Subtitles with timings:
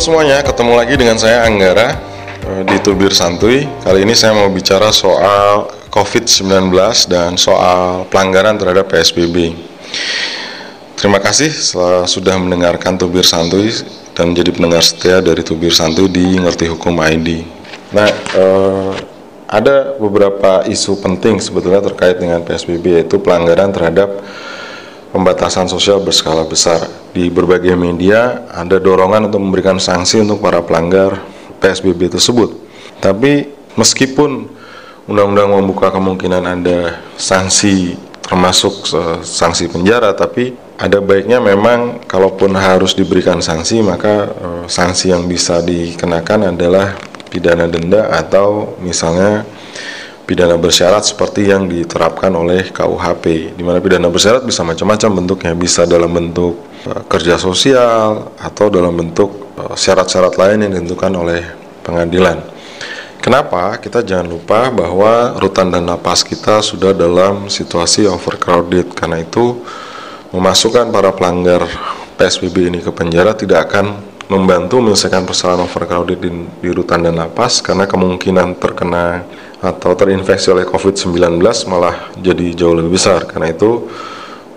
[0.00, 1.92] semuanya, ketemu lagi dengan saya Anggara
[2.40, 3.68] eh, di Tubir Santuy.
[3.84, 6.72] Kali ini saya mau bicara soal COVID-19
[7.04, 9.52] dan soal pelanggaran terhadap PSBB.
[10.96, 11.52] Terima kasih
[12.08, 13.68] sudah mendengarkan Tubir Santuy
[14.16, 17.44] dan menjadi pendengar setia dari Tubir Santuy di Ngerti Hukum ID.
[17.92, 18.08] Nah,
[18.40, 18.92] eh,
[19.52, 24.16] ada beberapa isu penting sebetulnya terkait dengan PSBB yaitu pelanggaran terhadap
[25.10, 26.86] pembatasan sosial berskala besar.
[27.10, 31.18] Di berbagai media ada dorongan untuk memberikan sanksi untuk para pelanggar
[31.58, 32.54] PSBB tersebut.
[33.02, 34.46] Tapi meskipun
[35.10, 38.86] undang-undang membuka kemungkinan ada sanksi termasuk
[39.26, 45.60] sanksi penjara, tapi ada baiknya memang kalaupun harus diberikan sanksi maka uh, sanksi yang bisa
[45.60, 46.96] dikenakan adalah
[47.28, 49.44] pidana denda atau misalnya
[50.30, 55.82] pidana bersyarat seperti yang diterapkan oleh KUHP di mana pidana bersyarat bisa macam-macam bentuknya bisa
[55.90, 56.54] dalam bentuk
[56.86, 61.42] uh, kerja sosial atau dalam bentuk uh, syarat-syarat lain yang ditentukan oleh
[61.82, 62.38] pengadilan.
[63.18, 63.74] Kenapa?
[63.82, 69.60] Kita jangan lupa bahwa rutan dan lapas kita sudah dalam situasi overcrowded karena itu
[70.30, 71.66] memasukkan para pelanggar
[72.14, 73.98] PSBB ini ke penjara tidak akan
[74.30, 76.30] membantu menyelesaikan persoalan overcrowded di,
[76.62, 79.26] di rutan dan lapas karena kemungkinan terkena
[79.60, 81.36] atau terinfeksi oleh COVID-19
[81.68, 83.28] malah jadi jauh lebih besar.
[83.28, 83.88] Karena itu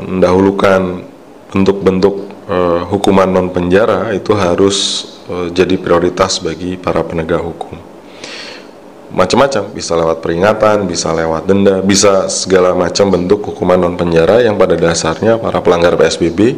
[0.00, 1.04] mendahulukan
[1.50, 2.14] bentuk-bentuk
[2.48, 7.76] uh, hukuman non penjara itu harus uh, jadi prioritas bagi para penegak hukum.
[9.10, 14.54] Macam-macam, bisa lewat peringatan, bisa lewat denda, bisa segala macam bentuk hukuman non penjara yang
[14.54, 16.54] pada dasarnya para pelanggar PSBB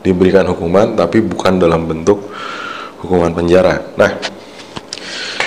[0.00, 2.32] diberikan hukuman tapi bukan dalam bentuk
[3.04, 3.84] hukuman penjara.
[4.00, 4.16] Nah,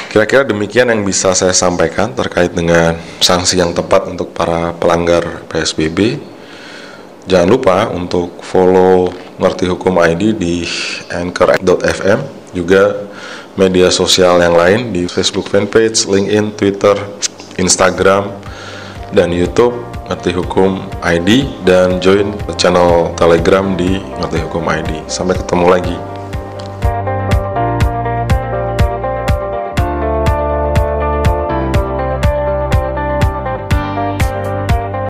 [0.07, 6.15] Kira-kira demikian yang bisa saya sampaikan terkait dengan sanksi yang tepat untuk para pelanggar PSBB.
[7.27, 10.63] Jangan lupa untuk follow Ngerti Hukum ID di
[11.11, 12.19] anchor.fm,
[12.55, 13.03] juga
[13.59, 16.95] media sosial yang lain di Facebook fanpage, LinkedIn, Twitter,
[17.59, 18.31] Instagram,
[19.11, 19.75] dan YouTube
[20.07, 25.03] Ngerti Hukum ID dan join channel Telegram di Ngerti Hukum ID.
[25.11, 26.16] Sampai ketemu lagi.